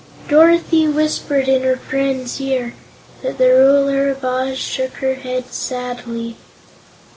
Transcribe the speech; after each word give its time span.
Dorothy 0.27 0.87
whispered 0.87 1.47
in 1.47 1.61
her 1.61 1.75
friend's 1.77 2.41
ear, 2.41 2.73
but 3.21 3.37
the 3.37 3.49
Ruler 3.49 4.09
of 4.09 4.25
Oz 4.25 4.57
shook 4.57 4.93
her 4.95 5.13
head 5.13 5.53
sadly. 5.53 6.37